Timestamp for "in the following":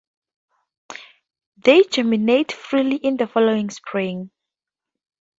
2.95-3.69